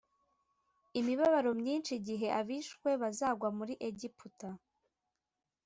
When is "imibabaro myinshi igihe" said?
0.99-2.27